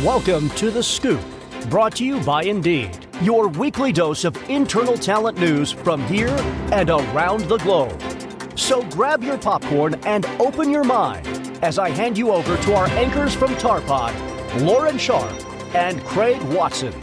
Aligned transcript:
Welcome 0.00 0.48
to 0.50 0.70
The 0.72 0.82
Scoop, 0.82 1.20
brought 1.68 1.94
to 1.96 2.04
you 2.04 2.18
by 2.20 2.42
Indeed, 2.42 3.06
your 3.20 3.46
weekly 3.46 3.92
dose 3.92 4.24
of 4.24 4.36
internal 4.50 4.96
talent 4.96 5.38
news 5.38 5.70
from 5.70 6.02
here 6.06 6.34
and 6.72 6.90
around 6.90 7.42
the 7.42 7.58
globe. 7.58 8.02
So 8.58 8.82
grab 8.88 9.22
your 9.22 9.38
popcorn 9.38 9.94
and 10.04 10.24
open 10.40 10.70
your 10.70 10.82
mind 10.82 11.28
as 11.62 11.78
I 11.78 11.90
hand 11.90 12.18
you 12.18 12.32
over 12.32 12.56
to 12.56 12.74
our 12.74 12.86
anchors 12.88 13.34
from 13.34 13.54
Tapod, 13.56 14.12
Lauren 14.62 14.98
Sharp 14.98 15.30
and 15.76 16.02
Craig 16.04 16.42
Watson. 16.44 16.94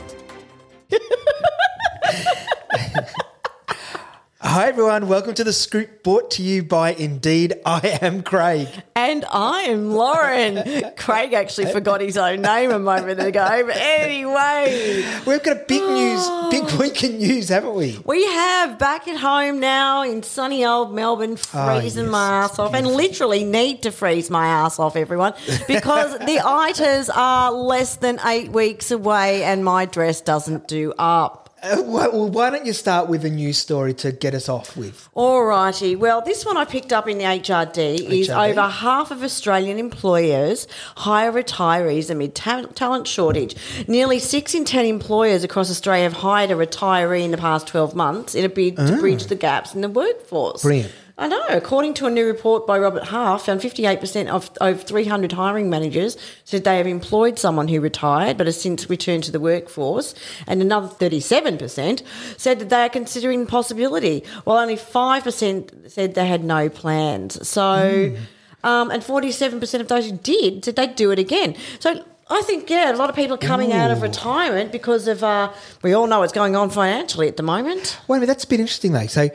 Hi 4.49 4.67
everyone, 4.67 5.07
welcome 5.07 5.35
to 5.35 5.43
the 5.43 5.53
Scoop 5.53 6.01
brought 6.01 6.31
to 6.31 6.41
you 6.41 6.63
by 6.63 6.93
Indeed. 6.93 7.53
I 7.67 7.99
am 8.01 8.23
Craig. 8.23 8.67
And 8.95 9.23
I'm 9.25 9.91
Lauren. 9.91 10.91
Craig 10.97 11.33
actually 11.33 11.71
forgot 11.71 12.01
his 12.01 12.17
own 12.17 12.41
name 12.41 12.71
a 12.71 12.79
moment 12.79 13.21
ago. 13.21 13.63
But 13.67 13.77
anyway, 13.77 15.05
We've 15.27 15.43
got 15.43 15.55
a 15.55 15.63
big 15.67 15.83
news, 15.83 16.27
big 16.49 16.63
week 16.79 17.03
in 17.03 17.19
news, 17.19 17.49
haven't 17.49 17.75
we? 17.75 17.99
we 18.03 18.25
have 18.25 18.79
back 18.79 19.07
at 19.07 19.17
home 19.17 19.59
now 19.59 20.01
in 20.01 20.23
sunny 20.23 20.65
old 20.65 20.95
Melbourne, 20.95 21.37
ah, 21.53 21.79
freezing 21.79 22.05
yes, 22.05 22.11
my 22.11 22.29
ass 22.29 22.57
off, 22.57 22.73
and 22.73 22.87
literally 22.87 23.43
need 23.43 23.83
to 23.83 23.91
freeze 23.91 24.31
my 24.31 24.47
ass 24.47 24.79
off, 24.79 24.95
everyone, 24.95 25.35
because 25.67 26.17
the 26.17 26.41
ITAs 26.43 27.11
are 27.15 27.51
less 27.51 27.97
than 27.97 28.19
eight 28.25 28.49
weeks 28.49 28.89
away 28.89 29.43
and 29.43 29.63
my 29.63 29.85
dress 29.85 30.21
doesn't 30.21 30.67
do 30.67 30.91
up. 30.97 31.48
Uh, 31.61 31.81
why, 31.83 32.07
well, 32.07 32.29
why 32.29 32.49
don't 32.49 32.65
you 32.65 32.73
start 32.73 33.09
with 33.09 33.25
a 33.25 33.29
news 33.29 33.57
story 33.57 33.93
to 33.95 34.11
get 34.11 34.33
us 34.33 34.47
off 34.47 34.77
with? 34.77 35.09
Alrighty. 35.15 35.97
Well, 35.97 36.21
this 36.21 36.45
one 36.45 36.57
I 36.57 36.65
picked 36.65 36.93
up 36.93 37.07
in 37.07 37.17
the 37.17 37.25
HRD, 37.25 37.99
is 38.09 38.29
over 38.29 38.61
half 38.67 39.11
of 39.11 39.23
Australian 39.23 39.77
employers 39.77 40.67
hire 40.97 41.31
retirees 41.31 42.09
amid 42.09 42.35
ta- 42.35 42.65
talent 42.75 43.07
shortage. 43.07 43.55
Nearly 43.87 44.19
six 44.19 44.53
in 44.53 44.65
ten 44.65 44.85
employers 44.85 45.43
across 45.43 45.69
Australia 45.69 46.03
have 46.03 46.13
hired 46.13 46.51
a 46.51 46.55
retiree 46.55 47.23
in 47.23 47.31
the 47.31 47.37
past 47.37 47.67
12 47.67 47.95
months 47.95 48.35
in 48.35 48.45
a 48.45 48.49
bid 48.49 48.77
to 48.77 48.97
bridge 48.99 49.25
the 49.25 49.35
gaps 49.35 49.75
in 49.75 49.81
the 49.81 49.89
workforce. 49.89 50.63
Ah. 50.63 50.67
Brilliant. 50.67 50.91
I 51.19 51.27
know. 51.27 51.43
According 51.49 51.95
to 51.95 52.05
a 52.05 52.09
new 52.09 52.25
report 52.25 52.65
by 52.65 52.79
Robert 52.79 53.09
Half, 53.09 53.45
found 53.45 53.59
58% 53.59 54.27
of 54.27 54.49
over 54.61 54.79
300 54.79 55.33
hiring 55.33 55.69
managers 55.69 56.17
said 56.45 56.63
they 56.63 56.77
have 56.77 56.87
employed 56.87 57.37
someone 57.37 57.67
who 57.67 57.81
retired 57.81 58.37
but 58.37 58.47
has 58.47 58.59
since 58.59 58.89
returned 58.89 59.25
to 59.25 59.31
the 59.31 59.39
workforce, 59.39 60.15
and 60.47 60.61
another 60.61 60.87
37% 60.87 62.03
said 62.37 62.59
that 62.59 62.69
they 62.69 62.83
are 62.83 62.89
considering 62.89 63.41
the 63.41 63.47
possibility, 63.47 64.23
while 64.45 64.57
only 64.57 64.77
5% 64.77 65.91
said 65.91 66.15
they 66.15 66.25
had 66.25 66.45
no 66.45 66.69
plans. 66.69 67.45
So, 67.45 68.15
um, 68.63 68.89
and 68.89 69.03
47% 69.03 69.81
of 69.81 69.89
those 69.89 70.09
who 70.09 70.15
did 70.15 70.63
said 70.63 70.77
they'd 70.77 70.95
do 70.95 71.11
it 71.11 71.19
again. 71.19 71.55
So. 71.79 72.05
I 72.31 72.43
think 72.43 72.69
yeah, 72.69 72.91
a 72.91 72.95
lot 72.95 73.09
of 73.09 73.15
people 73.15 73.33
are 73.33 73.39
coming 73.39 73.73
out 73.73 73.89
of 73.89 74.03
retirement 74.03 74.71
because 74.71 75.07
of 75.07 75.23
uh, 75.23 75.51
we 75.81 75.93
all 75.93 76.05
know 76.05 76.19
what's 76.19 76.31
going 76.31 76.55
on 76.55 76.69
financially 76.69 77.27
at 77.27 77.37
the 77.37 77.41
moment. 77.41 77.99
Wait 78.07 78.17
a 78.17 78.19
minute, 78.19 78.27
that's 78.27 78.43
a 78.43 78.47
bit 78.47 78.59
interesting 78.59 78.91
though. 78.91 79.07
So, 79.07 79.29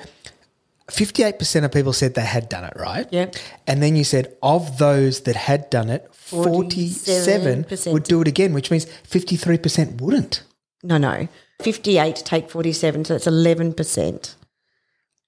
58% 0.89 1.65
of 1.65 1.73
people 1.73 1.93
said 1.93 2.15
they 2.15 2.23
had 2.23 2.49
done 2.49 2.65
it, 2.65 2.75
right? 2.77 3.07
Yeah. 3.11 3.31
And 3.67 3.83
then 3.83 3.97
you 3.97 4.05
said 4.05 4.37
of 4.43 4.79
those 4.79 5.23
that 5.23 5.37
had 5.37 5.71
done 5.71 5.89
it, 5.89 6.09
47 6.15 7.65
47%. 7.65 7.93
would 7.93 8.05
do 8.05 8.21
it 8.21 8.29
again, 8.29 8.53
which 8.53 8.71
means 8.71 8.87
53% 9.09 10.01
wouldn't. 10.01 10.43
No, 10.83 10.99
no. 10.99 11.29
58 11.63 12.17
take 12.17 12.51
47, 12.51 13.07
so 13.07 13.15
that's 13.15 13.27
11%. 13.27 14.35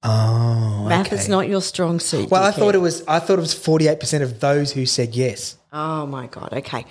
Oh, 0.02 0.86
Math 0.88 1.06
okay. 1.06 1.16
is 1.16 1.28
not 1.28 1.48
your 1.48 1.62
strong 1.62 1.98
suit. 1.98 2.30
Well, 2.30 2.42
I 2.42 2.52
thought 2.52 2.74
it 2.74 2.78
was. 2.78 3.02
I 3.08 3.18
thought 3.18 3.38
it 3.38 3.40
was 3.40 3.54
forty-eight 3.54 3.98
percent 3.98 4.22
of 4.22 4.38
those 4.38 4.72
who 4.72 4.86
said 4.86 5.16
yes. 5.16 5.56
Oh, 5.72 6.06
my 6.06 6.28
God. 6.28 6.52
Okay. 6.52 6.84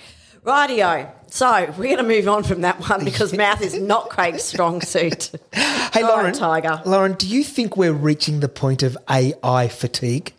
Rightio. 0.46 1.10
So 1.28 1.50
we're 1.76 1.96
going 1.96 1.96
to 1.98 2.02
move 2.04 2.28
on 2.28 2.44
from 2.44 2.60
that 2.60 2.78
one 2.88 3.04
because 3.04 3.32
mouth 3.36 3.60
is 3.60 3.74
not 3.78 4.08
Craig's 4.10 4.44
strong 4.44 4.80
suit. 4.80 5.32
Hey, 5.52 6.02
All 6.02 6.02
right, 6.02 6.02
Lauren, 6.04 6.32
Tiger. 6.34 6.82
Lauren, 6.86 7.14
do 7.14 7.26
you 7.26 7.42
think 7.42 7.76
we're 7.76 7.92
reaching 7.92 8.40
the 8.40 8.48
point 8.48 8.82
of 8.84 8.96
AI 9.10 9.68
fatigue? 9.68 10.32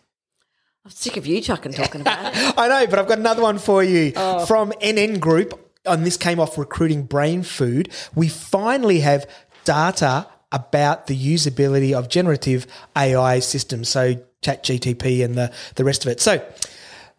I'm 0.84 0.90
sick 0.90 1.18
of 1.18 1.26
you 1.26 1.42
chucking 1.42 1.72
talking 1.72 2.00
about 2.00 2.32
it. 2.34 2.54
I 2.58 2.68
know, 2.68 2.86
but 2.86 2.98
I've 2.98 3.06
got 3.06 3.18
another 3.18 3.42
one 3.42 3.58
for 3.58 3.84
you 3.84 4.12
Oh. 4.16 4.46
from 4.46 4.72
NN 4.82 5.20
Group. 5.20 5.60
And 5.84 6.04
this 6.04 6.16
came 6.16 6.40
off 6.40 6.56
recruiting 6.58 7.02
brain 7.04 7.42
food. 7.42 7.90
We 8.14 8.28
finally 8.28 9.00
have 9.00 9.28
data 9.64 10.26
about 10.50 11.06
the 11.06 11.16
usability 11.16 11.92
of 11.96 12.08
generative 12.08 12.66
AI 12.96 13.38
systems, 13.40 13.88
so 13.90 14.14
ChatGTP 14.42 15.22
and 15.24 15.34
the, 15.34 15.52
the 15.76 15.84
rest 15.84 16.04
of 16.06 16.10
it. 16.12 16.20
So, 16.20 16.42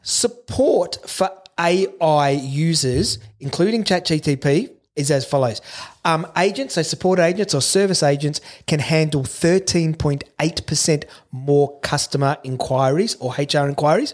support 0.02 0.98
for 1.08 1.32
AI 1.60 2.30
users, 2.30 3.20
including 3.40 3.84
ChatGTP, 3.84 4.72
is 4.96 5.12
as 5.12 5.26
follows. 5.26 5.62
Um, 6.04 6.28
agents, 6.38 6.76
so 6.76 6.82
support 6.82 7.20
agents 7.20 7.54
or 7.54 7.62
service 7.62 8.04
agents, 8.04 8.42
can 8.68 8.80
handle 8.80 9.24
13.8% 9.24 11.04
more 11.32 11.80
customer 11.80 12.38
inquiries 12.44 13.16
or 13.16 13.34
HR 13.34 13.68
inquiries. 13.68 14.14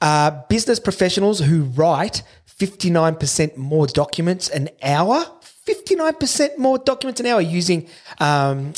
Uh, 0.00 0.42
business 0.48 0.78
professionals 0.78 1.40
who 1.40 1.62
write 1.62 2.22
59% 2.58 3.56
more 3.56 3.86
documents 3.86 4.48
an 4.48 4.68
hour, 4.82 5.24
59% 5.66 6.58
more 6.58 6.78
documents 6.78 7.20
an 7.20 7.26
hour 7.26 7.40
using 7.40 7.88
um, 8.18 8.72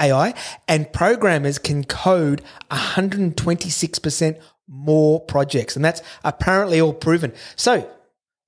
AI, 0.00 0.34
and 0.66 0.92
programmers 0.92 1.58
can 1.58 1.84
code 1.84 2.42
126% 2.70 4.40
more 4.68 5.20
projects. 5.20 5.76
And 5.76 5.84
that's 5.84 6.02
apparently 6.24 6.80
all 6.80 6.92
proven. 6.92 7.32
So, 7.56 7.88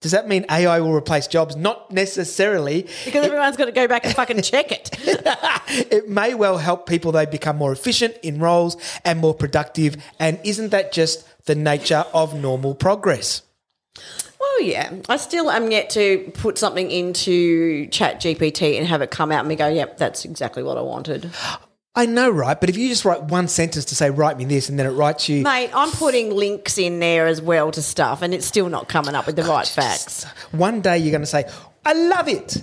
does 0.03 0.13
that 0.13 0.29
mean 0.29 0.45
AI 0.51 0.81
will 0.81 0.93
replace 0.95 1.27
jobs? 1.27 1.57
Not 1.57 1.91
necessarily. 1.91 2.87
Because 3.05 3.25
everyone's 3.25 3.57
got 3.57 3.65
to 3.65 3.73
go 3.73 3.89
back 3.89 4.05
and 4.05 4.15
fucking 4.15 4.43
check 4.43 4.73
it. 4.73 4.91
It 5.69 6.09
may 6.09 6.33
well 6.33 6.59
help 6.59 6.89
people 6.89 7.11
they 7.11 7.27
become 7.27 7.57
more 7.57 7.73
efficient 7.73 8.17
in 8.23 8.39
roles 8.39 8.77
and 9.05 9.19
more 9.19 9.35
productive. 9.35 9.97
And 10.21 10.39
isn't 10.45 10.71
that 10.71 10.93
just 10.93 11.27
the 11.47 11.57
nature 11.57 12.05
of 12.15 12.41
normal 12.41 12.77
progress? 12.77 13.43
Well, 14.39 14.63
yeah. 14.63 14.93
I 15.09 15.17
still 15.17 15.51
am 15.51 15.73
yet 15.73 15.91
to 15.91 16.31
put 16.35 16.57
something 16.57 16.89
into 16.89 17.89
Chat 17.89 18.21
GPT 18.21 18.79
and 18.79 18.87
have 18.87 19.03
it 19.03 19.11
come 19.11 19.33
out 19.33 19.41
and 19.41 19.49
me 19.49 19.57
go, 19.57 19.67
yep, 19.67 19.99
that's 19.99 20.25
exactly 20.25 20.63
what 20.63 20.79
I 20.79 20.83
wanted. 20.83 21.31
I 21.97 22.05
know, 22.05 22.29
right? 22.29 22.61
But 22.61 22.69
if 22.69 22.77
you 22.77 22.89
just 22.91 23.07
write 23.07 23.23
one 23.23 23.49
sentence 23.49 23.87
to 23.87 23.95
say, 23.95 24.11
write 24.11 24.37
me 24.37 24.45
this, 24.45 24.69
and 24.69 24.79
then 24.79 24.85
it 24.87 24.91
writes 24.91 25.31
you. 25.31 25.43
Mate, 25.43 25.71
I'm 25.75 25.91
putting 25.91 26.31
links 26.31 26.77
in 26.77 26.99
there 26.99 27.27
as 27.27 27.41
well 27.41 27.71
to 27.73 27.81
stuff, 27.81 28.21
and 28.21 28.35
it's 28.35 28.47
still 28.47 28.69
not 28.69 28.87
coming 28.87 29.15
up 29.15 29.27
with 29.27 29.37
the 29.37 29.45
right 29.45 29.67
facts. 29.67 30.25
One 30.53 30.83
day 30.83 30.99
you're 30.99 31.11
going 31.11 31.23
to 31.23 31.27
say, 31.27 31.49
I 31.87 31.95
love 31.95 32.29
it. 32.29 32.63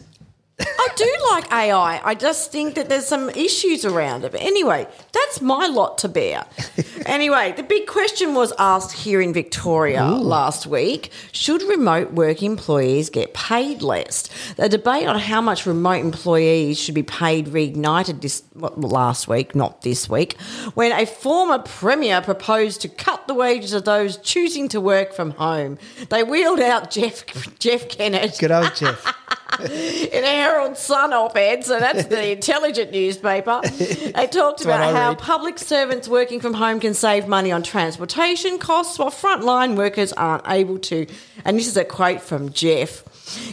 I 0.93 0.95
do 0.95 1.17
like 1.31 1.51
AI. 1.51 2.01
I 2.03 2.13
just 2.13 2.51
think 2.51 2.75
that 2.75 2.87
there's 2.87 3.07
some 3.07 3.31
issues 3.31 3.83
around 3.83 4.25
it. 4.25 4.31
But 4.31 4.41
anyway, 4.41 4.87
that's 5.11 5.41
my 5.41 5.65
lot 5.65 5.97
to 5.99 6.07
bear. 6.07 6.45
anyway, 7.07 7.53
the 7.53 7.63
big 7.63 7.87
question 7.87 8.35
was 8.35 8.53
asked 8.59 8.91
here 8.91 9.19
in 9.19 9.33
Victoria 9.33 10.03
last 10.05 10.67
week 10.67 11.11
Should 11.31 11.63
remote 11.63 12.13
work 12.13 12.43
employees 12.43 13.09
get 13.09 13.33
paid 13.33 13.81
less? 13.81 14.29
The 14.53 14.69
debate 14.69 15.07
on 15.07 15.17
how 15.17 15.41
much 15.41 15.65
remote 15.65 16.01
employees 16.01 16.79
should 16.79 16.95
be 16.95 17.01
paid 17.03 17.47
reignited 17.47 18.21
this 18.21 18.43
well, 18.53 18.73
last 18.77 19.27
week, 19.27 19.55
not 19.55 19.81
this 19.81 20.07
week, 20.07 20.39
when 20.75 20.91
a 20.91 21.07
former 21.07 21.57
premier 21.57 22.21
proposed 22.21 22.81
to 22.81 22.87
cut 22.87 23.27
the 23.27 23.33
wages 23.33 23.73
of 23.73 23.85
those 23.85 24.17
choosing 24.17 24.69
to 24.69 24.79
work 24.79 25.11
from 25.11 25.31
home. 25.31 25.79
They 26.09 26.23
wheeled 26.23 26.59
out 26.59 26.91
Jeff 26.91 27.25
Jeff 27.57 27.89
Kennett 27.89 28.37
Good 28.37 28.51
old 28.51 28.75
Jeff. 28.75 29.15
in 29.61 30.23
a 30.23 30.27
Herald 30.27 30.77
Sun 30.77 31.13
op-ed, 31.13 31.65
so 31.65 31.79
that's 31.79 32.05
the 32.05 32.31
intelligent 32.35 32.91
newspaper. 32.91 33.61
They 33.63 34.27
talked 34.27 34.63
about 34.63 34.93
how 34.93 35.09
read. 35.09 35.19
public 35.19 35.59
servants 35.59 36.07
working 36.07 36.39
from 36.39 36.53
home 36.53 36.79
can 36.79 36.93
save 36.93 37.27
money 37.27 37.51
on 37.51 37.63
transportation 37.63 38.57
costs, 38.57 38.99
while 38.99 39.11
frontline 39.11 39.75
workers 39.75 40.13
aren't 40.13 40.47
able 40.47 40.79
to. 40.79 41.05
And 41.45 41.57
this 41.57 41.67
is 41.67 41.77
a 41.77 41.85
quote 41.85 42.21
from 42.21 42.51
Jeff. 42.51 43.03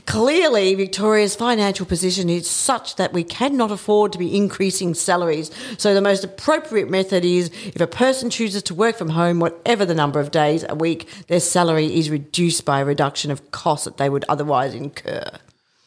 Clearly, 0.07 0.75
Victoria's 0.75 1.37
financial 1.37 1.87
position 1.87 2.29
is 2.29 2.51
such 2.51 2.97
that 2.97 3.13
we 3.13 3.23
cannot 3.23 3.71
afford 3.71 4.13
to 4.13 4.19
be 4.19 4.37
increasing 4.37 4.95
salaries. 4.95 5.51
So, 5.79 5.95
the 5.95 6.01
most 6.01 6.25
appropriate 6.25 6.91
method 6.91 7.25
is 7.25 7.51
if 7.67 7.81
a 7.81 7.87
person 7.87 8.31
chooses 8.31 8.63
to 8.65 8.75
work 8.75 8.97
from 8.97 9.11
home, 9.11 9.39
whatever 9.39 9.87
the 9.87 9.95
number 9.95 10.19
of 10.19 10.31
days 10.31 10.65
a 10.69 10.75
week, 10.75 11.09
their 11.29 11.41
salary 11.41 11.97
is 11.99 12.11
reduced 12.11 12.65
by 12.65 12.81
a 12.81 12.85
reduction 12.85 13.31
of 13.31 13.51
costs 13.53 13.85
that 13.85 13.97
they 13.97 14.11
would 14.11 14.25
otherwise 14.29 14.75
incur. 14.75 15.25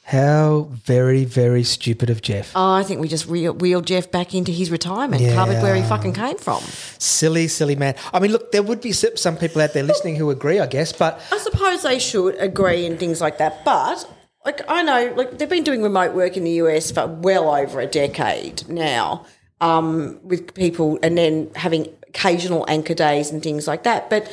How 0.05 0.67
very, 0.69 1.23
very 1.23 1.63
stupid 1.63 2.09
of 2.09 2.21
Jeff. 2.21 2.51
Oh, 2.55 2.73
I 2.73 2.83
think 2.83 2.99
we 2.99 3.07
just 3.07 3.25
wheel, 3.25 3.53
wheeled 3.53 3.87
Jeff 3.87 4.11
back 4.11 4.35
into 4.35 4.51
his 4.51 4.69
retirement, 4.69 5.23
covered 5.33 5.61
where 5.63 5.75
he 5.75 5.81
fucking 5.81 6.13
came 6.13 6.37
from. 6.37 6.61
Silly, 6.99 7.47
silly 7.47 7.75
man. 7.77 7.95
I 8.13 8.19
mean, 8.19 8.31
look, 8.31 8.51
there 8.51 8.63
would 8.63 8.81
be 8.81 8.91
some 8.91 9.37
people 9.37 9.61
out 9.61 9.73
there 9.73 9.83
listening 9.83 10.17
who 10.17 10.29
agree, 10.29 10.59
I 10.59 10.65
guess, 10.67 10.91
but 10.91 11.21
I 11.31 11.37
suppose 11.37 11.83
they 11.83 11.99
should 11.99 12.35
agree 12.35 12.85
and 12.85 12.99
things 12.99 13.21
like 13.21 13.37
that, 13.37 13.63
but 13.63 14.05
like 14.45 14.61
I 14.67 14.83
know, 14.83 15.13
like 15.15 15.37
they've 15.37 15.49
been 15.49 15.63
doing 15.63 15.81
remote 15.81 16.13
work 16.13 16.35
in 16.35 16.43
the 16.43 16.51
US 16.51 16.91
for 16.91 17.07
well 17.07 17.53
over 17.53 17.79
a 17.79 17.87
decade 17.87 18.67
now, 18.67 19.25
um, 19.61 20.19
with 20.21 20.53
people, 20.53 20.99
and 21.01 21.17
then 21.17 21.49
having 21.55 21.87
occasional 22.09 22.65
anchor 22.67 22.93
days 22.93 23.31
and 23.31 23.41
things 23.41 23.67
like 23.67 23.83
that. 23.83 24.09
But 24.09 24.29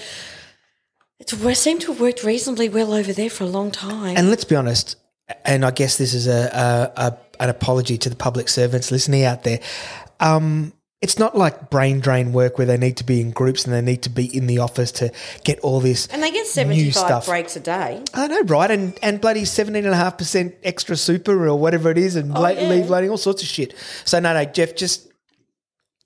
It's 1.20 1.32
we 1.32 1.54
seemed 1.54 1.82
to 1.82 1.92
have 1.92 2.00
worked 2.00 2.24
reasonably 2.24 2.68
well 2.68 2.92
over 2.92 3.12
there 3.12 3.30
for 3.30 3.44
a 3.44 3.48
long 3.48 3.70
time. 3.70 4.16
And 4.16 4.30
let's 4.30 4.44
be 4.44 4.56
honest, 4.56 4.96
and 5.44 5.64
I 5.64 5.70
guess 5.70 5.96
this 5.98 6.14
is 6.14 6.26
a, 6.26 6.90
a, 6.96 7.00
a 7.06 7.18
an 7.42 7.48
apology 7.48 7.96
to 7.98 8.10
the 8.10 8.16
public 8.16 8.48
servants 8.48 8.90
listening 8.90 9.24
out 9.24 9.44
there. 9.44 9.60
Um, 10.20 10.72
it's 11.00 11.18
not 11.18 11.34
like 11.34 11.70
brain 11.70 12.00
drain 12.00 12.34
work 12.34 12.58
where 12.58 12.66
they 12.66 12.76
need 12.76 12.98
to 12.98 13.04
be 13.04 13.22
in 13.22 13.30
groups 13.30 13.64
and 13.64 13.72
they 13.72 13.80
need 13.80 14.02
to 14.02 14.10
be 14.10 14.26
in 14.36 14.46
the 14.46 14.58
office 14.58 14.92
to 14.92 15.10
get 15.44 15.58
all 15.60 15.80
this 15.80 16.06
And 16.08 16.22
they 16.22 16.30
get 16.30 16.40
new 16.42 16.44
75 16.92 16.92
stuff. 16.94 17.26
breaks 17.26 17.56
a 17.56 17.60
day. 17.60 18.02
I 18.12 18.26
know, 18.26 18.42
right? 18.42 18.70
And 18.70 18.98
and 19.02 19.18
bloody 19.18 19.46
seventeen 19.46 19.86
and 19.86 19.94
a 19.94 19.96
half 19.96 20.18
percent 20.18 20.54
extra 20.62 20.96
super 20.96 21.48
or 21.48 21.58
whatever 21.58 21.90
it 21.90 21.96
is, 21.96 22.16
and 22.16 22.34
late 22.38 22.58
Oh, 22.58 22.62
yeah. 22.62 22.68
leave 22.68 22.90
loading, 22.90 23.08
all 23.08 23.16
sorts 23.16 23.40
of 23.42 23.48
shit. 23.48 23.74
So 24.04 24.20
no, 24.20 24.34
no, 24.34 24.44
Jeff, 24.44 24.76
just 24.76 25.08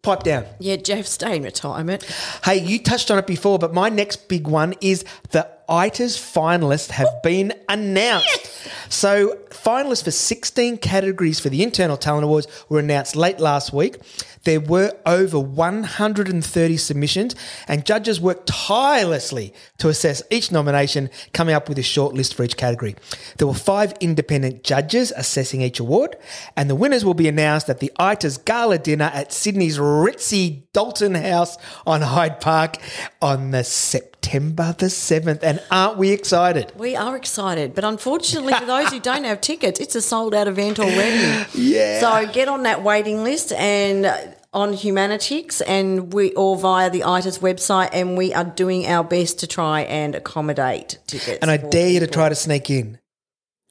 pipe 0.04 0.22
down. 0.22 0.44
Yeah, 0.60 0.76
Jeff, 0.76 1.06
stay 1.06 1.36
in 1.38 1.42
retirement. 1.42 2.04
Hey, 2.44 2.58
you 2.58 2.78
touched 2.78 3.10
on 3.10 3.18
it 3.18 3.26
before, 3.26 3.58
but 3.58 3.74
my 3.74 3.88
next 3.88 4.28
big 4.28 4.46
one 4.46 4.74
is 4.80 5.04
the 5.30 5.50
ITAs 5.68 6.16
finalists 6.16 6.90
have 6.90 7.22
been 7.22 7.52
announced. 7.68 8.50
So, 8.88 9.36
finalists 9.50 10.04
for 10.04 10.10
16 10.10 10.78
categories 10.78 11.40
for 11.40 11.48
the 11.48 11.62
Internal 11.62 11.96
Talent 11.96 12.24
Awards 12.24 12.46
were 12.68 12.78
announced 12.78 13.16
late 13.16 13.40
last 13.40 13.72
week. 13.72 13.96
There 14.44 14.60
were 14.60 14.92
over 15.06 15.38
130 15.38 16.76
submissions, 16.76 17.34
and 17.66 17.86
judges 17.86 18.20
worked 18.20 18.46
tirelessly 18.46 19.54
to 19.78 19.88
assess 19.88 20.22
each 20.30 20.52
nomination, 20.52 21.08
coming 21.32 21.54
up 21.54 21.68
with 21.68 21.78
a 21.78 21.82
short 21.82 22.14
list 22.14 22.34
for 22.34 22.44
each 22.44 22.56
category. 22.56 22.94
There 23.38 23.46
were 23.46 23.54
five 23.54 23.94
independent 24.00 24.62
judges 24.62 25.12
assessing 25.16 25.62
each 25.62 25.80
award, 25.80 26.16
and 26.56 26.68
the 26.68 26.74
winners 26.74 27.04
will 27.04 27.14
be 27.14 27.28
announced 27.28 27.70
at 27.70 27.80
the 27.80 27.90
ITAs 27.98 28.44
Gala 28.44 28.78
dinner 28.78 29.10
at 29.14 29.32
Sydney's 29.32 29.78
ritzy 29.78 30.64
Dalton 30.72 31.14
House 31.14 31.56
on 31.86 32.02
Hyde 32.02 32.40
Park 32.40 32.76
on 33.22 33.50
the 33.50 33.64
September 33.64 34.13
the 34.24 34.86
7th. 34.86 35.42
And 35.42 35.62
aren't 35.70 35.98
we 35.98 36.10
excited? 36.10 36.72
We 36.76 36.96
are 36.96 37.16
excited, 37.16 37.74
but 37.74 37.84
unfortunately, 37.84 38.54
for 38.54 38.64
those 38.66 38.90
who 38.90 39.00
don't 39.00 39.24
have 39.24 39.40
tickets, 39.40 39.80
it's 39.80 39.94
a 39.94 40.02
sold 40.02 40.34
out 40.34 40.48
event 40.48 40.78
already. 40.78 41.44
Yeah. 41.54 42.00
So 42.00 42.32
get 42.32 42.48
on 42.48 42.64
that 42.64 42.82
waiting 42.82 43.22
list 43.22 43.52
and 43.52 44.06
on 44.52 44.72
Humanitix 44.72 45.62
and 45.66 46.12
we 46.12 46.32
or 46.34 46.56
via 46.56 46.90
the 46.90 47.00
ITAS 47.00 47.38
website, 47.38 47.90
and 47.92 48.16
we 48.16 48.32
are 48.34 48.44
doing 48.44 48.86
our 48.86 49.04
best 49.04 49.40
to 49.40 49.46
try 49.46 49.82
and 49.82 50.14
accommodate 50.14 50.98
tickets. 51.06 51.38
And 51.42 51.50
I 51.50 51.56
dare 51.56 51.88
you 51.88 52.00
to 52.00 52.06
try 52.06 52.28
to 52.28 52.34
sneak 52.34 52.70
in. 52.70 52.98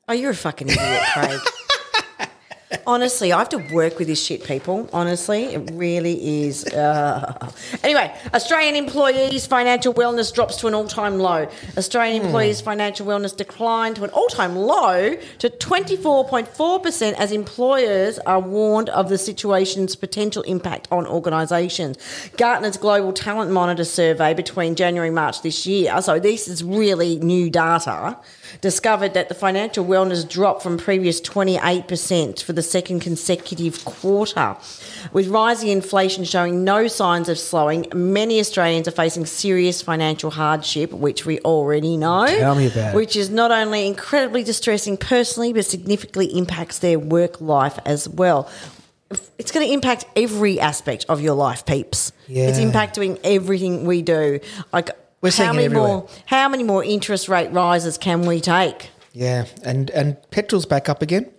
Oh, 0.07 0.13
you're 0.13 0.31
a 0.31 0.35
fucking 0.35 0.69
idiot, 0.69 1.03
Craig. 1.13 1.39
Honestly, 2.85 3.31
I 3.31 3.39
have 3.39 3.49
to 3.49 3.57
work 3.73 3.99
with 3.99 4.07
this 4.07 4.23
shit, 4.23 4.43
people. 4.43 4.89
Honestly, 4.93 5.45
it 5.45 5.71
really 5.73 6.45
is. 6.45 6.65
Uh. 6.65 7.51
Anyway, 7.83 8.13
Australian 8.33 8.75
employees' 8.75 9.45
financial 9.45 9.93
wellness 9.93 10.33
drops 10.33 10.57
to 10.57 10.67
an 10.67 10.73
all 10.73 10.87
time 10.87 11.19
low. 11.19 11.47
Australian 11.77 12.23
employees' 12.23 12.61
financial 12.61 13.05
wellness 13.05 13.35
declined 13.35 13.95
to 13.97 14.03
an 14.03 14.09
all 14.11 14.27
time 14.27 14.55
low 14.55 15.15
to 15.39 15.49
24.4% 15.49 17.13
as 17.13 17.31
employers 17.31 18.19
are 18.19 18.39
warned 18.39 18.89
of 18.89 19.09
the 19.09 19.17
situation's 19.17 19.95
potential 19.95 20.43
impact 20.43 20.87
on 20.91 21.05
organisations. 21.05 21.97
Gartner's 22.37 22.77
Global 22.77 23.13
Talent 23.13 23.51
Monitor 23.51 23.83
survey 23.83 24.33
between 24.33 24.75
January 24.75 25.09
and 25.09 25.15
March 25.15 25.41
this 25.41 25.65
year, 25.65 26.01
so 26.01 26.19
this 26.19 26.47
is 26.47 26.63
really 26.63 27.17
new 27.17 27.49
data 27.49 28.17
discovered 28.61 29.13
that 29.13 29.29
the 29.29 29.35
financial 29.35 29.85
wellness 29.85 30.27
dropped 30.27 30.63
from 30.63 30.77
previous 30.77 31.21
28% 31.21 32.41
for 32.41 32.53
the 32.53 32.62
second 32.63 33.01
consecutive 33.01 33.85
quarter. 33.85 34.55
With 35.11 35.27
rising 35.27 35.69
inflation 35.69 36.23
showing 36.23 36.63
no 36.63 36.87
signs 36.87 37.29
of 37.29 37.37
slowing, 37.37 37.85
many 37.93 38.39
Australians 38.39 38.87
are 38.87 38.91
facing 38.91 39.25
serious 39.25 39.81
financial 39.81 40.31
hardship, 40.31 40.91
which 40.91 41.25
we 41.25 41.39
already 41.39 41.97
know. 41.97 42.25
Tell 42.25 42.55
me 42.55 42.67
about 42.67 42.93
it. 42.93 42.95
Which 42.95 43.15
is 43.15 43.29
not 43.29 43.51
only 43.51 43.85
incredibly 43.85 44.43
distressing 44.43 44.97
personally, 44.97 45.53
but 45.53 45.65
significantly 45.65 46.37
impacts 46.37 46.79
their 46.79 46.97
work 46.97 47.41
life 47.41 47.77
as 47.85 48.07
well. 48.07 48.49
It's 49.37 49.51
going 49.51 49.67
to 49.67 49.73
impact 49.73 50.05
every 50.15 50.59
aspect 50.59 51.05
of 51.09 51.21
your 51.21 51.35
life, 51.35 51.65
peeps. 51.65 52.11
Yeah. 52.27 52.47
It's 52.47 52.57
impacting 52.57 53.19
everything 53.23 53.85
we 53.85 54.01
do. 54.01 54.39
Like 54.71 54.89
We're 55.21 55.31
how 55.31 55.53
many 55.53 55.67
more 55.67 56.07
how 56.25 56.49
many 56.49 56.63
more 56.63 56.83
interest 56.83 57.29
rate 57.29 57.51
rises 57.51 57.97
can 57.97 58.25
we 58.25 58.41
take? 58.41 58.89
Yeah. 59.11 59.45
And, 59.63 59.89
and 59.91 60.17
petrol's 60.31 60.65
back 60.65 60.89
up 60.89 61.01
again. 61.01 61.29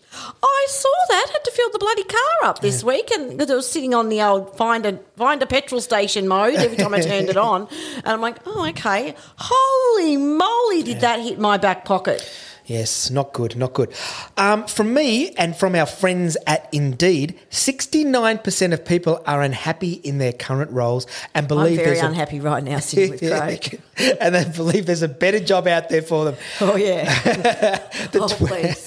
I 0.43 0.67
saw 0.69 0.89
that. 1.09 1.27
Had 1.33 1.45
to 1.45 1.51
fill 1.51 1.71
the 1.71 1.79
bloody 1.79 2.05
car 2.05 2.49
up 2.51 2.61
this 2.61 2.85
week, 2.85 3.11
and 3.11 3.31
because 3.31 3.51
it 3.51 3.55
was 3.55 3.71
sitting 3.71 3.95
on 3.95 4.09
the 4.09 4.23
old 4.23 4.57
find 4.57 4.87
a 4.87 4.99
find 5.17 5.43
a 5.43 5.47
petrol 5.47 5.81
station 5.81 6.29
mode 6.29 6.55
every 6.55 6.77
time 6.77 6.95
I 6.95 7.01
turned 7.11 7.29
it 7.29 7.37
on, 7.37 7.69
and 7.97 8.07
I'm 8.07 8.21
like, 8.21 8.37
oh 8.47 8.67
okay, 8.69 9.15
holy 9.37 10.17
moly, 10.17 10.83
did 10.83 11.01
that 11.01 11.21
hit 11.21 11.39
my 11.39 11.57
back 11.57 11.85
pocket? 11.85 12.23
Yes, 12.67 13.11
not 13.11 13.35
good, 13.35 13.57
not 13.57 13.75
good. 13.75 13.93
Um, 14.39 14.67
from 14.67 14.95
me 14.95 15.33
and 15.37 15.55
from 15.55 15.75
our 15.75 15.85
friends 15.85 16.39
at 16.47 16.67
Indeed, 16.73 17.39
69% 17.51 18.73
of 18.73 18.85
people 18.87 19.23
are 19.27 19.43
unhappy 19.43 19.93
in 19.93 20.17
their 20.17 20.33
current 20.33 20.71
roles 20.71 21.07
and 21.35 21.45
I'm 21.45 21.49
believe 21.49 21.77
very 21.77 21.91
there's 21.91 22.03
a- 22.03 22.07
unhappy 22.07 22.41
right 22.41 22.65
now 22.65 22.79
sitting 22.81 23.11
with 23.11 23.21
Craig. 23.21 23.83
and 24.21 24.35
they 24.35 24.45
believe 24.45 24.87
there's 24.87 25.03
a 25.03 25.09
better 25.09 25.41
job 25.41 25.67
out 25.67 25.91
there 25.91 26.01
for 26.01 26.25
them. 26.25 26.37
Oh 26.63 26.77
yeah. 26.77 27.81
oh 28.15 28.29
please. 28.29 28.83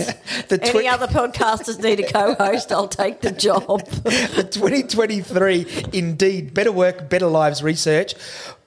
The 0.47 0.59
Any 0.63 0.87
other 0.87 1.07
podcasters 1.07 1.79
need 1.81 1.99
a 1.99 2.11
co-host? 2.11 2.71
I'll 2.71 2.87
take 2.87 3.21
the 3.21 3.31
job. 3.31 3.85
the 3.87 4.47
2023 4.49 5.89
Indeed 5.93 6.53
Better 6.53 6.71
Work, 6.71 7.09
Better 7.09 7.27
Lives 7.27 7.61
research 7.61 8.15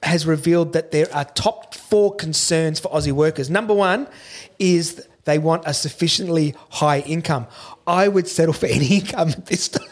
has 0.03 0.25
revealed 0.25 0.73
that 0.73 0.91
there 0.91 1.13
are 1.13 1.25
top 1.25 1.75
four 1.75 2.15
concerns 2.15 2.79
for 2.79 2.89
Aussie 2.89 3.11
workers. 3.11 3.49
Number 3.49 3.73
one 3.73 4.07
is 4.59 5.07
they 5.25 5.37
want 5.37 5.63
a 5.65 5.73
sufficiently 5.73 6.55
high 6.69 6.99
income. 6.99 7.47
I 7.85 8.07
would 8.07 8.27
settle 8.27 8.53
for 8.53 8.65
any 8.65 8.87
income 8.99 9.29
at 9.29 9.45
this 9.45 9.65
stage. 9.65 9.87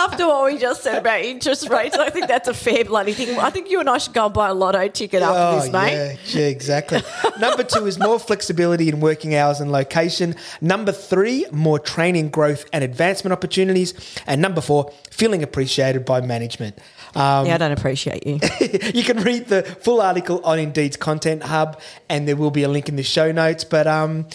After 0.00 0.26
what 0.26 0.46
we 0.46 0.56
just 0.56 0.82
said 0.82 0.98
about 0.98 1.20
interest 1.20 1.68
rates, 1.68 1.94
I 1.96 2.08
think 2.08 2.26
that's 2.26 2.48
a 2.48 2.54
fair 2.54 2.84
bloody 2.86 3.12
thing. 3.12 3.38
I 3.38 3.50
think 3.50 3.70
you 3.70 3.80
and 3.80 3.90
I 3.90 3.98
should 3.98 4.14
go 4.14 4.24
and 4.24 4.34
buy 4.34 4.48
a 4.48 4.54
lotto 4.54 4.88
ticket 4.88 5.22
after 5.22 5.60
this, 5.60 5.70
mate. 5.70 5.94
Oh, 5.94 6.38
yeah, 6.38 6.40
yeah, 6.40 6.46
exactly. 6.46 7.02
Number 7.38 7.64
two 7.64 7.86
is 7.86 7.98
more 7.98 8.18
flexibility 8.18 8.88
in 8.88 9.00
working 9.00 9.34
hours 9.34 9.60
and 9.60 9.70
location. 9.70 10.36
Number 10.62 10.90
three, 10.90 11.44
more 11.52 11.78
training, 11.78 12.30
growth, 12.30 12.64
and 12.72 12.82
advancement 12.82 13.32
opportunities. 13.32 13.92
And 14.26 14.40
number 14.40 14.62
four, 14.62 14.90
feeling 15.10 15.42
appreciated 15.42 16.06
by 16.06 16.22
management. 16.22 16.78
Um, 17.14 17.46
yeah, 17.46 17.56
I 17.56 17.58
don't 17.58 17.72
appreciate 17.72 18.26
you. 18.26 18.40
you 18.94 19.04
can 19.04 19.18
read 19.18 19.48
the 19.48 19.62
full 19.62 20.00
article 20.00 20.40
on 20.44 20.58
Indeed's 20.58 20.96
Content 20.96 21.42
Hub, 21.42 21.78
and 22.08 22.26
there 22.26 22.36
will 22.36 22.50
be 22.50 22.62
a 22.62 22.68
link 22.68 22.88
in 22.88 22.96
the 22.96 23.02
show 23.02 23.32
notes. 23.32 23.64
But 23.64 23.86
um, 23.86 24.28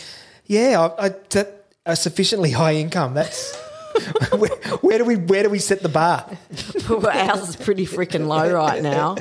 yeah, 0.45 0.89
I, 0.99 1.07
I, 1.07 1.45
a 1.87 1.95
sufficiently 1.95 2.51
high 2.51 2.73
income. 2.73 3.13
That's 3.13 3.64
where, 4.37 4.49
where 4.81 4.97
do 4.97 5.05
we 5.05 5.15
where 5.15 5.43
do 5.43 5.49
we 5.49 5.59
set 5.59 5.81
the 5.81 5.89
bar? 5.89 6.25
Ours 6.89 7.49
is 7.49 7.55
pretty 7.55 7.85
freaking 7.85 8.27
low 8.27 8.51
right 8.53 8.81
now. 8.81 9.15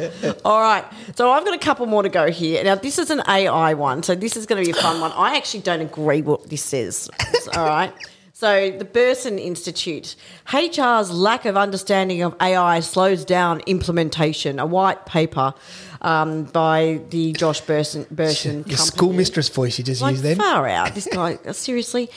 All 0.44 0.60
right. 0.60 0.84
So 1.16 1.30
I've 1.30 1.44
got 1.44 1.54
a 1.54 1.58
couple 1.58 1.86
more 1.86 2.02
to 2.02 2.08
go 2.08 2.30
here. 2.30 2.62
Now, 2.64 2.74
this 2.74 2.98
is 2.98 3.10
an 3.10 3.22
AI 3.28 3.74
one. 3.74 4.02
So 4.02 4.14
this 4.14 4.36
is 4.36 4.46
going 4.46 4.62
to 4.64 4.72
be 4.72 4.76
a 4.76 4.80
fun 4.80 5.00
one. 5.00 5.12
I 5.12 5.36
actually 5.36 5.60
don't 5.60 5.80
agree 5.80 6.22
what 6.22 6.48
this 6.48 6.62
says. 6.62 7.10
All 7.56 7.66
right. 7.66 7.92
So 8.32 8.72
the 8.72 8.84
Bersin 8.84 9.38
Institute, 9.38 10.16
HR's 10.52 11.10
lack 11.10 11.44
of 11.44 11.56
understanding 11.56 12.22
of 12.22 12.34
AI 12.42 12.80
slows 12.80 13.24
down 13.24 13.60
implementation. 13.66 14.58
A 14.58 14.66
white 14.66 15.06
paper 15.06 15.54
um, 16.02 16.44
by 16.44 17.00
the 17.10 17.32
Josh 17.32 17.62
Bersin 17.62 18.06
Bersin 18.06 18.66
Your 18.68 18.76
schoolmistress 18.76 19.48
voice 19.48 19.78
you 19.78 19.84
just 19.84 20.02
Like 20.02 20.12
used 20.12 20.24
then. 20.24 20.36
far 20.36 20.66
out. 20.68 20.94
This 20.94 21.06
guy, 21.10 21.38
seriously, 21.52 22.10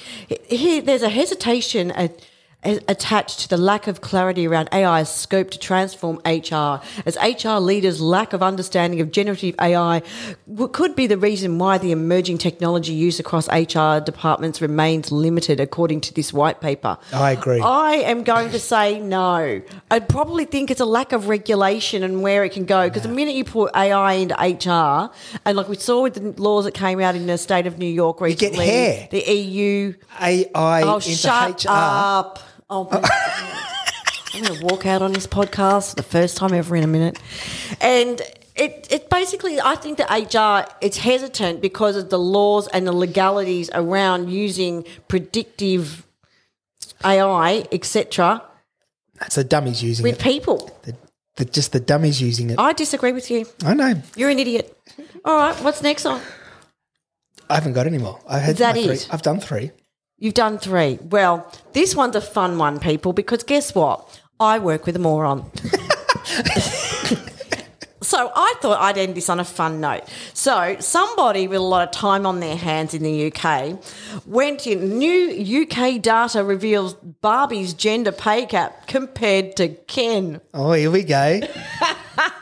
he, 0.49 0.79
there's 0.79 1.03
a 1.03 1.09
hesitation 1.09 1.91
at, 1.91 2.19
attached 2.63 3.39
to 3.39 3.47
the 3.47 3.57
lack 3.57 3.87
of 3.87 4.01
clarity 4.01 4.45
around 4.47 4.67
AI's 4.73 5.09
scope 5.09 5.49
to 5.51 5.59
transform 5.59 6.17
HR, 6.25 6.81
as 7.05 7.15
HR 7.21 7.59
leaders' 7.59 8.01
lack 8.01 8.33
of 8.33 8.43
understanding 8.43 8.99
of 8.99 9.11
generative 9.11 9.55
AI 9.61 10.01
could 10.73 10.95
be 10.95 11.07
the 11.07 11.17
reason 11.17 11.59
why 11.59 11.77
the 11.77 11.91
emerging 11.91 12.37
technology 12.37 12.93
used 12.93 13.19
across 13.19 13.47
HR 13.49 13.99
departments 14.03 14.61
remains 14.61 15.11
limited, 15.11 15.59
according 15.59 16.01
to 16.01 16.13
this 16.13 16.33
white 16.33 16.59
paper. 16.59 16.97
I 17.13 17.31
agree. 17.31 17.61
I 17.61 17.93
am 17.97 18.23
going 18.23 18.49
to 18.51 18.59
say 18.59 18.99
no. 18.99 19.61
I'd 19.89 20.09
probably 20.09 20.45
think 20.45 20.69
it's 20.71 20.81
a 20.81 20.85
lack 20.85 21.13
of 21.13 21.27
regulation 21.29 22.03
and 22.03 22.21
where 22.21 22.43
it 22.43 22.51
can 22.51 22.65
go. 22.65 22.89
Because 22.89 23.03
the 23.03 23.09
minute 23.09 23.35
you 23.35 23.45
put 23.45 23.73
AI 23.75 24.13
into 24.13 24.35
HR, 24.35 25.11
and 25.45 25.55
like 25.55 25.69
we 25.69 25.77
saw 25.77 26.01
with 26.03 26.15
the 26.15 26.41
laws 26.41 26.65
that 26.65 26.73
came 26.73 26.99
out 26.99 27.15
in 27.15 27.27
the 27.27 27.37
state 27.37 27.65
of 27.67 27.77
New 27.77 27.85
York 27.85 28.19
recently, 28.19 29.07
the 29.09 29.23
EU. 29.31 29.93
AI 30.19 30.81
Oh, 30.83 30.95
into 30.95 31.11
shut 31.11 31.63
HR. 31.63 31.67
up! 31.69 32.39
Oh, 32.69 32.89
I'm 34.33 34.43
going 34.43 34.59
to 34.59 34.65
walk 34.65 34.85
out 34.85 35.01
on 35.01 35.13
this 35.13 35.25
podcast 35.25 35.91
for 35.91 35.95
the 35.95 36.03
first 36.03 36.37
time 36.37 36.53
ever 36.53 36.75
in 36.75 36.83
a 36.83 36.87
minute, 36.87 37.19
and. 37.81 38.21
It, 38.59 38.87
it 38.89 39.07
basically, 39.11 39.61
I 39.61 39.75
think 39.75 39.99
that 39.99 40.09
HR 40.09 40.67
it's 40.81 40.97
hesitant 40.97 41.61
because 41.61 41.95
of 41.95 42.09
the 42.09 42.17
laws 42.17 42.67
and 42.69 42.87
the 42.87 42.91
legalities 42.91 43.69
around 43.71 44.31
using 44.31 44.83
predictive 45.07 46.07
AI, 47.05 47.67
etc., 47.71 48.41
That's 49.19 49.35
the 49.35 49.43
dummies 49.43 49.83
using 49.83 50.03
it. 50.07 50.09
with 50.09 50.19
it. 50.19 50.23
people. 50.23 50.71
The 50.81 50.95
the 51.35 51.45
just 51.45 51.71
the 51.71 51.79
dummies 51.79 52.19
using 52.19 52.49
it. 52.49 52.57
I 52.57 52.73
disagree 52.73 53.11
with 53.11 53.29
you. 53.29 53.45
I 53.63 53.75
know. 53.75 54.01
You're 54.15 54.31
an 54.31 54.39
idiot. 54.39 54.75
All 55.23 55.37
right, 55.37 55.55
what's 55.63 55.83
next 55.83 56.07
on? 56.07 56.19
I 57.47 57.53
haven't 57.53 57.73
got 57.73 57.85
any 57.85 57.99
more. 57.99 58.19
I've 58.27 58.41
had 58.41 58.53
Is 58.53 58.57
that 58.57 58.75
my 58.75 58.81
three. 58.81 58.95
it? 58.95 59.07
I've 59.11 59.21
done 59.21 59.39
three. 59.39 59.69
You've 60.19 60.33
done 60.33 60.57
three. 60.57 60.97
Well, 61.11 61.51
this 61.73 61.95
one's 61.95 62.15
a 62.15 62.21
fun 62.21 62.57
one, 62.57 62.79
people, 62.79 63.13
because 63.13 63.43
guess 63.43 63.75
what? 63.75 64.19
I 64.39 64.57
work 64.57 64.87
with 64.87 64.95
a 64.95 64.99
moron. 64.99 65.51
so 68.01 68.31
I 68.35 68.55
thought 68.59 68.81
I'd 68.81 68.97
end 68.97 69.13
this 69.13 69.29
on 69.29 69.39
a 69.39 69.45
fun 69.45 69.79
note. 69.79 70.05
So 70.33 70.77
somebody 70.79 71.47
with 71.47 71.59
a 71.59 71.63
lot 71.63 71.87
of 71.87 71.91
time 71.91 72.25
on 72.25 72.39
their 72.39 72.55
hands 72.55 72.95
in 72.95 73.03
the 73.03 73.31
UK 73.31 73.79
went 74.25 74.65
in. 74.65 74.97
New 74.97 75.63
UK 75.63 76.01
data 76.01 76.43
reveals 76.43 76.95
Barbie's 76.95 77.75
gender 77.75 78.11
pay 78.11 78.47
gap 78.47 78.87
compared 78.87 79.55
to 79.57 79.69
Ken. 79.69 80.41
Oh, 80.51 80.71
here 80.71 80.89
we 80.89 81.03
go. 81.03 81.41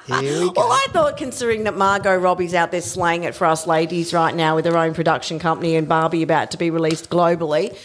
Uh, 0.09 0.21
Here 0.21 0.39
we 0.41 0.47
go. 0.47 0.53
Well, 0.55 0.71
I 0.71 0.85
thought, 0.91 1.17
considering 1.17 1.63
that 1.63 1.75
Margot 1.75 2.15
Robbie's 2.17 2.53
out 2.53 2.71
there 2.71 2.81
slaying 2.81 3.23
it 3.23 3.33
for 3.33 3.45
us 3.45 3.65
ladies 3.65 4.13
right 4.13 4.35
now 4.35 4.55
with 4.55 4.65
her 4.65 4.77
own 4.77 4.93
production 4.93 5.39
company 5.39 5.75
and 5.75 5.87
Barbie 5.87 6.21
about 6.21 6.51
to 6.51 6.57
be 6.57 6.69
released 6.69 7.09
globally, 7.09 7.75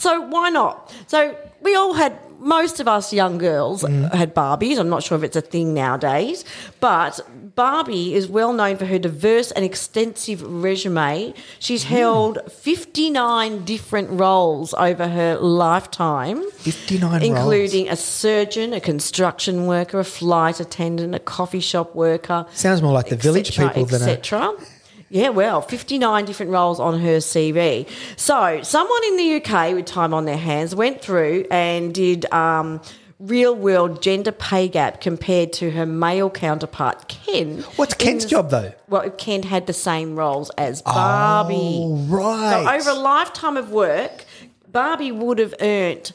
so 0.00 0.22
why 0.22 0.48
not? 0.50 0.92
So 1.06 1.36
we 1.60 1.74
all 1.74 1.94
had. 1.94 2.18
Most 2.42 2.80
of 2.80 2.88
us 2.88 3.12
young 3.12 3.36
girls 3.36 3.82
mm. 3.82 4.14
had 4.14 4.34
Barbies. 4.34 4.78
I'm 4.78 4.88
not 4.88 5.02
sure 5.02 5.18
if 5.18 5.22
it's 5.24 5.36
a 5.36 5.42
thing 5.42 5.74
nowadays, 5.74 6.42
but 6.80 7.20
Barbie 7.54 8.14
is 8.14 8.28
well 8.28 8.54
known 8.54 8.78
for 8.78 8.86
her 8.86 8.98
diverse 8.98 9.50
and 9.50 9.62
extensive 9.62 10.40
resume. 10.40 11.34
She's 11.58 11.84
mm. 11.84 11.88
held 11.88 12.38
59 12.50 13.66
different 13.66 14.08
roles 14.18 14.72
over 14.72 15.06
her 15.06 15.36
lifetime. 15.36 16.50
59 16.52 17.10
roles. 17.10 17.22
including 17.22 17.90
a 17.90 17.96
surgeon, 17.96 18.72
a 18.72 18.80
construction 18.80 19.66
worker, 19.66 19.98
a 19.98 20.04
flight 20.04 20.60
attendant, 20.60 21.14
a 21.14 21.18
coffee 21.18 21.60
shop 21.60 21.94
worker. 21.94 22.46
Sounds 22.54 22.80
more 22.80 22.94
like 22.94 23.10
the 23.10 23.16
village 23.16 23.54
people 23.54 23.84
than 23.84 24.00
a. 24.08 24.16
Yeah, 25.12 25.30
well, 25.30 25.60
59 25.60 26.24
different 26.24 26.52
roles 26.52 26.78
on 26.78 27.00
her 27.00 27.16
CV. 27.18 27.88
So, 28.16 28.62
someone 28.62 29.04
in 29.08 29.16
the 29.16 29.42
UK 29.42 29.74
with 29.74 29.86
time 29.86 30.14
on 30.14 30.24
their 30.24 30.36
hands 30.36 30.72
went 30.72 31.02
through 31.02 31.46
and 31.50 31.92
did 31.92 32.32
um, 32.32 32.80
real 33.18 33.54
world 33.54 34.02
gender 34.02 34.30
pay 34.30 34.68
gap 34.68 35.00
compared 35.00 35.52
to 35.54 35.72
her 35.72 35.84
male 35.84 36.30
counterpart, 36.30 37.08
Ken. 37.08 37.58
What's 37.74 37.94
Ken's 37.94 38.22
In- 38.22 38.30
job 38.30 38.50
though? 38.50 38.72
Well, 38.88 39.10
Ken 39.10 39.42
had 39.42 39.66
the 39.66 39.72
same 39.72 40.14
roles 40.14 40.50
as 40.50 40.80
Barbie. 40.82 41.54
Oh, 41.82 41.96
right. 42.08 42.80
So 42.82 42.90
over 42.90 42.98
a 42.98 43.02
lifetime 43.02 43.56
of 43.56 43.70
work, 43.70 44.24
Barbie 44.68 45.10
would 45.12 45.40
have 45.40 45.54
earned 45.60 46.12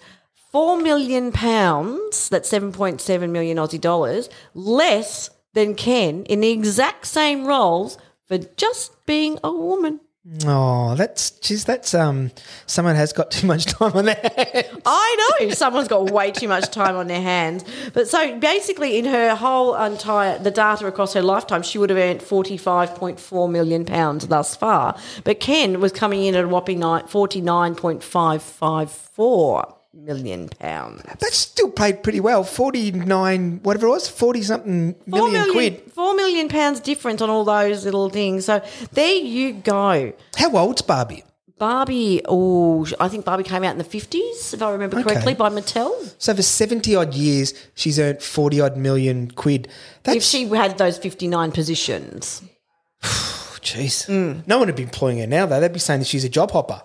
four 0.53 0.77
million 0.77 1.33
pounds, 1.33 2.29
that's 2.29 2.47
seven 2.47 2.71
point 2.71 3.01
seven 3.01 3.33
million 3.33 3.57
Aussie 3.57 3.79
dollars, 3.81 4.29
less 4.53 5.29
than 5.53 5.75
Ken 5.75 6.23
in 6.25 6.39
the 6.39 6.51
exact 6.51 7.07
same 7.07 7.45
roles 7.45 7.97
for 8.27 8.37
just 8.37 9.05
being 9.05 9.37
a 9.43 9.51
woman. 9.51 9.99
Oh, 10.43 10.95
that's 10.95 11.29
geez, 11.29 11.65
that's 11.65 11.93
um. 11.93 12.31
Someone 12.65 12.95
has 12.95 13.13
got 13.13 13.29
too 13.29 13.45
much 13.45 13.65
time 13.77 13.91
on 13.93 14.05
their 14.05 14.15
hands. 14.15 14.81
I 14.83 15.35
know 15.39 15.49
someone's 15.51 15.87
got 15.87 16.09
way 16.09 16.31
too 16.31 16.47
much 16.47 16.71
time 16.71 16.95
on 16.95 17.05
their 17.05 17.21
hands. 17.21 17.63
But 17.93 18.07
so 18.07 18.39
basically, 18.39 18.97
in 18.97 19.05
her 19.05 19.35
whole 19.35 19.75
entire 19.75 20.39
the 20.39 20.49
data 20.49 20.87
across 20.87 21.13
her 21.13 21.21
lifetime, 21.21 21.61
she 21.61 21.77
would 21.77 21.91
have 21.91 21.99
earned 21.99 22.23
forty 22.23 22.57
five 22.57 22.95
point 22.95 23.19
four 23.19 23.47
million 23.47 23.85
pounds 23.85 24.27
thus 24.27 24.55
far. 24.55 24.97
But 25.23 25.39
Ken 25.39 25.79
was 25.79 25.91
coming 25.91 26.23
in 26.23 26.33
at 26.33 26.45
a 26.45 26.47
whopping 26.47 26.81
forty 27.07 27.41
nine 27.41 27.75
point 27.75 28.03
five 28.03 28.41
five 28.41 28.89
four 28.91 29.75
million 29.95 30.49
pounds. 30.49 31.01
That's 31.19 31.37
still 31.37 31.71
paid 31.71 32.03
pretty 32.03 32.19
well. 32.19 32.43
Forty 32.43 32.91
nine, 32.91 33.59
whatever 33.63 33.87
it 33.87 33.89
was, 33.89 34.07
forty 34.07 34.41
something 34.41 34.95
million 35.05 35.33
million, 35.33 35.51
quid. 35.51 35.91
four 35.93 36.15
million 36.15 36.49
pounds 36.49 36.79
difference 36.79 37.21
on 37.21 37.29
all 37.29 37.43
those 37.43 37.85
little 37.85 38.09
things. 38.09 38.45
So 38.45 38.63
there 38.93 39.15
you 39.15 39.53
go. 39.53 40.13
How 40.37 40.55
old's 40.55 40.81
Barbie? 40.81 41.23
Barbie, 41.57 42.21
oh, 42.25 42.85
I 42.99 43.07
think 43.07 43.23
Barbie 43.23 43.43
came 43.45 43.63
out 43.63 43.71
in 43.71 43.77
the 43.77 43.85
50s, 43.85 44.53
if 44.53 44.61
I 44.61 44.71
remember 44.71 45.01
correctly, 45.01 45.35
by 45.35 45.49
Mattel. 45.49 46.13
So 46.17 46.35
for 46.35 46.41
seventy 46.41 46.95
odd 46.97 47.13
years, 47.13 47.53
she's 47.75 47.97
earned 47.97 48.21
forty 48.21 48.59
odd 48.59 48.75
million 48.75 49.31
quid. 49.31 49.69
That's 50.03 50.17
If 50.17 50.23
she 50.23 50.45
had 50.49 50.77
those 50.77 50.97
59 50.97 51.51
positions. 51.53 52.43
jeez. 53.01 54.07
Mm. 54.07 54.45
No 54.47 54.59
one 54.59 54.67
would 54.67 54.75
be 54.75 54.83
employing 54.83 55.19
her 55.19 55.27
now 55.27 55.45
though. 55.45 55.59
They'd 55.59 55.73
be 55.73 55.79
saying 55.79 56.01
that 56.01 56.07
she's 56.07 56.23
a 56.25 56.29
job 56.29 56.51
hopper. 56.51 56.81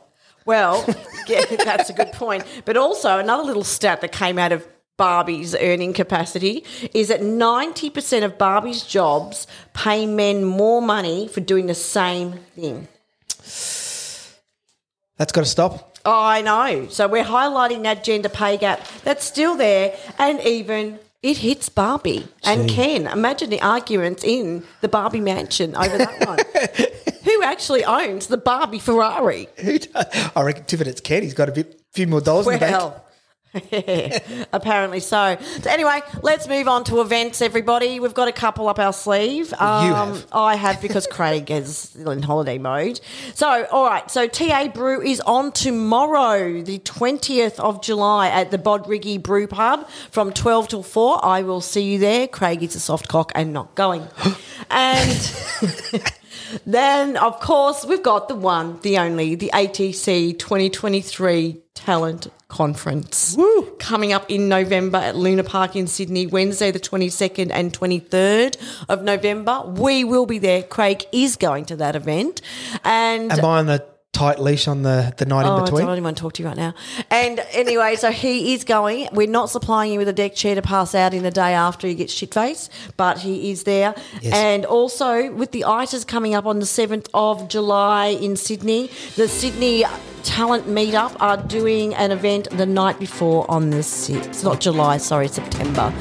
Well, 0.51 0.85
yeah, 1.29 1.45
that's 1.65 1.91
a 1.91 1.93
good 1.93 2.11
point. 2.11 2.43
But 2.65 2.77
also, 2.77 3.19
another 3.19 3.45
little 3.45 3.63
stat 3.63 4.01
that 4.01 4.11
came 4.11 4.37
out 4.37 4.51
of 4.51 4.67
Barbie's 4.97 5.55
earning 5.55 5.93
capacity 5.93 6.65
is 6.93 7.07
that 7.07 7.21
90% 7.21 8.25
of 8.25 8.37
Barbie's 8.37 8.83
jobs 8.83 9.47
pay 9.75 10.07
men 10.07 10.45
more 10.45 10.83
money 10.83 11.29
for 11.29 11.39
doing 11.39 11.67
the 11.67 11.75
same 11.77 12.33
thing. 12.57 12.89
That's 15.19 15.31
got 15.31 15.43
to 15.43 15.47
stop. 15.47 15.97
Oh, 16.05 16.21
I 16.21 16.43
know. 16.43 16.89
So 16.89 17.07
we're 17.07 17.23
highlighting 17.23 17.85
that 17.85 18.03
gender 18.03 18.29
pay 18.29 18.57
gap 18.57 18.85
that's 19.05 19.25
still 19.25 19.55
there, 19.57 19.97
and 20.19 20.41
even 20.41 20.99
it 21.23 21.37
hits 21.37 21.69
Barbie 21.69 22.27
and 22.43 22.69
Ken. 22.69 23.07
Imagine 23.07 23.51
the 23.51 23.63
arguments 23.63 24.25
in 24.25 24.65
the 24.81 24.89
Barbie 24.89 25.21
mansion 25.21 25.77
over 25.77 25.97
that 25.97 26.27
one. 26.27 26.39
Who 27.41 27.47
actually 27.47 27.87
owns 27.87 28.27
the 28.27 28.37
Barbie 28.37 28.79
Ferrari? 28.79 29.49
Who 29.61 29.79
does? 29.79 30.31
I 30.37 30.43
reckon 30.43 30.65
Tiffin's 30.65 31.01
Ken. 31.01 31.23
He's 31.23 31.33
got 31.33 31.49
a 31.49 31.53
bit, 31.53 31.81
few 31.91 32.07
more 32.07 32.21
dollars 32.21 32.47
in 32.47 32.53
the 32.53 32.59
bank. 32.59 32.77
Well, 32.77 33.07
apparently 34.53 35.01
so. 35.01 35.39
So 35.63 35.71
anyway, 35.71 36.03
let's 36.21 36.47
move 36.47 36.69
on 36.69 36.85
to 36.85 37.01
events. 37.01 37.41
Everybody, 37.41 37.99
we've 37.99 38.13
got 38.13 38.29
a 38.29 38.33
couple 38.33 38.69
up 38.69 38.79
our 38.79 38.93
sleeve. 38.93 39.55
Um, 39.55 39.95
have. 39.95 40.27
I 40.33 40.55
have 40.57 40.83
because 40.83 41.07
Craig 41.07 41.51
is 41.51 41.79
still 41.79 42.11
in 42.11 42.23
holiday 42.23 42.59
mode. 42.59 43.01
So, 43.33 43.67
all 43.73 43.87
right. 43.87 44.11
So 44.11 44.29
TA 44.29 44.69
Brew 44.69 45.01
is 45.01 45.23
on 45.23 45.51
tomorrow, 45.51 46.61
the 46.61 46.79
twentieth 46.81 47.59
of 47.59 47.81
July, 47.81 48.29
at 48.29 48.51
the 48.51 48.59
Bodriggy 48.59 49.23
Brew 49.23 49.47
Pub 49.47 49.89
from 50.11 50.35
twelve 50.35 50.69
till 50.69 50.83
four. 50.83 51.25
I 51.25 51.41
will 51.41 51.63
see 51.63 51.85
you 51.85 51.99
there. 51.99 52.29
Craig 52.29 52.63
is 52.63 52.75
a 52.75 52.81
soft 52.81 53.09
cock 53.09 53.33
and 53.35 53.55
not 53.55 53.75
going. 53.77 54.07
and. 54.71 55.35
Then, 56.67 57.17
of 57.17 57.41
course, 57.41 57.85
we've 57.85 58.03
got 58.03 58.29
the 58.29 58.35
one, 58.35 58.81
the 58.83 58.99
only, 58.99 59.35
the 59.35 59.51
ATC 59.53 60.39
2023 60.39 61.61
Talent 61.75 62.29
Conference 62.49 63.37
coming 63.79 64.13
up 64.13 64.31
in 64.31 64.49
November 64.49 64.99
at 64.99 65.17
Luna 65.17 65.45
Park 65.45 65.77
in 65.77 65.87
Sydney, 65.87 66.27
Wednesday, 66.27 66.71
the 66.71 66.81
22nd 66.81 67.51
and 67.53 67.73
23rd 67.73 68.57
of 68.89 69.03
November. 69.03 69.63
We 69.67 70.05
will 70.05 70.27
be 70.27 70.39
there. 70.39 70.63
Craig 70.63 71.07
is 71.13 71.37
going 71.37 71.65
to 71.67 71.77
that 71.77 71.97
event. 71.97 72.43
And 72.85 73.33
Am 73.33 73.45
I 73.45 73.59
on 73.61 73.67
the 73.67 73.87
tight 74.13 74.41
leash 74.41 74.67
on 74.67 74.83
the, 74.83 75.15
the 75.19 75.25
night 75.25 75.47
Oh, 75.47 75.59
in 75.59 75.65
between. 75.65 75.83
I 75.83 75.87
don't 75.87 75.95
even 75.95 76.05
want 76.05 76.17
to 76.17 76.21
talk 76.23 76.33
to 76.35 76.43
you 76.43 76.49
right 76.49 76.57
now. 76.57 76.75
And 77.11 77.39
anyway, 77.53 77.97
so 77.97 78.11
he 78.11 78.55
is 78.55 78.65
going. 78.65 79.09
We're 79.13 79.29
not 79.29 79.51
supplying 79.51 79.93
you 79.93 79.99
with 79.99 80.09
a 80.09 80.13
deck 80.13 80.35
chair 80.35 80.55
to 80.57 80.63
pass 80.63 80.95
out 80.95 81.15
in 81.15 81.23
the 81.23 81.31
day 81.31 81.55
after 81.55 81.87
you 81.87 81.95
get 81.95 82.11
shit 82.11 82.35
faced, 82.35 82.71
but 82.97 83.19
he 83.19 83.51
is 83.51 83.65
there. 83.65 83.95
Yes. 84.21 84.35
And 84.35 84.65
also 84.67 85.33
with 85.33 85.53
the 85.53 85.65
ITAs 85.67 86.05
coming 86.07 86.35
up 86.35 86.45
on 86.45 86.59
the 86.59 86.67
7th 86.67 87.09
of 87.15 87.49
July 87.49 88.09
in 88.09 88.37
Sydney, 88.37 88.91
the 89.17 89.29
Sydney 89.29 89.85
Talent 90.23 90.67
Meetup 90.67 91.17
are 91.21 91.39
doing 91.39 91.95
an 91.95 92.11
event 92.11 92.49
the 92.51 92.67
night 92.67 92.99
before 92.99 93.51
on 93.51 93.71
the 93.71 93.79
6th, 93.79 94.45
not 94.45 94.61
July, 94.61 94.99
sorry, 94.99 95.29
September, 95.29 95.93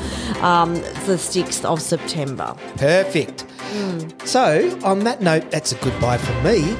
um, 0.41 0.73
the 0.73 1.15
6th 1.15 1.63
of 1.63 1.81
September. 1.81 2.53
Perfect. 2.75 3.45
So, 4.25 4.77
on 4.83 4.99
that 5.01 5.21
note, 5.21 5.51
that's 5.51 5.71
a 5.71 5.75
goodbye 5.75 6.17
from 6.17 6.43
me. 6.43 6.75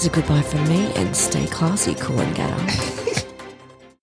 It's 0.00 0.06
a 0.06 0.10
goodbye 0.10 0.40
from 0.40 0.66
me 0.66 0.90
and 0.94 1.14
stay 1.14 1.46
classy, 1.46 1.94
cool 1.94 2.18
and 2.20 2.34
gatter. 2.34 2.99